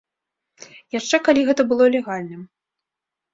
[0.99, 2.41] Яшчэ калі гэта было легальным.